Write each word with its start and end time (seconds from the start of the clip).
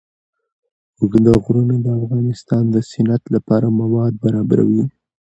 اوږده 0.99 1.33
غرونه 1.43 1.75
د 1.85 1.87
افغانستان 1.99 2.63
د 2.73 2.75
صنعت 2.91 3.23
لپاره 3.35 3.67
مواد 3.81 4.13
برابروي. 4.23 4.83